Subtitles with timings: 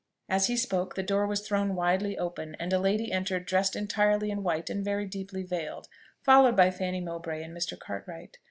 [0.27, 4.31] As he spoke, the door was thrown widely open, and a lady entered dressed entirely
[4.31, 5.87] in white and very deeply veiled,
[6.23, 7.77] followed by Fanny Mowbray and Mr.
[7.77, 8.37] Cartwright.